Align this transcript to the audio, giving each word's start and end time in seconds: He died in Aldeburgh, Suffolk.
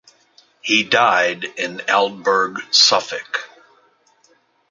He 0.63 0.81
died 0.83 1.43
in 1.43 1.79
Aldeburgh, 1.87 2.57
Suffolk. 2.73 3.47